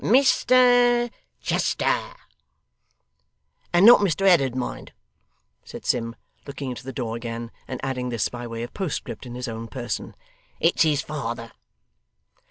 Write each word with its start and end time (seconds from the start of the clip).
'Mr 0.03 1.11
Chester.' 1.41 2.15
'And 3.71 3.85
not 3.85 3.99
Mr 3.99 4.23
Ed'dard, 4.27 4.55
mind,' 4.55 4.93
said 5.63 5.85
Sim, 5.85 6.15
looking 6.47 6.71
into 6.71 6.83
the 6.83 6.91
door 6.91 7.15
again, 7.15 7.51
and 7.67 7.79
adding 7.83 8.09
this 8.09 8.27
by 8.27 8.47
way 8.47 8.63
of 8.63 8.73
postscript 8.73 9.27
in 9.27 9.35
his 9.35 9.47
own 9.47 9.67
person; 9.67 10.15
'it's 10.59 10.81
his 10.81 11.03
father. 11.03 11.51